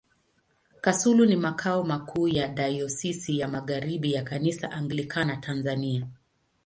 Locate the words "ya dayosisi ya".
2.27-3.47